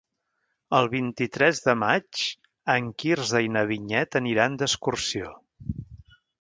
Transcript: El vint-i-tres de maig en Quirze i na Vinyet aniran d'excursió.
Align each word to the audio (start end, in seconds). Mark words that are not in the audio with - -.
El 0.77 0.87
vint-i-tres 0.93 1.61
de 1.65 1.75
maig 1.83 2.23
en 2.77 2.89
Quirze 3.05 3.45
i 3.51 3.53
na 3.59 3.65
Vinyet 3.75 4.21
aniran 4.23 4.59
d'excursió. 4.63 5.33